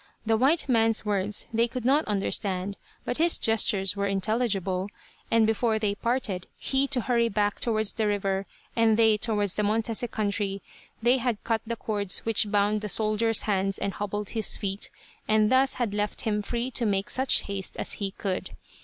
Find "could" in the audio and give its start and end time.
1.67-1.85, 18.09-18.55